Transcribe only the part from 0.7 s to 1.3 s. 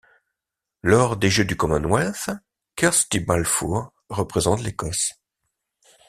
Lors des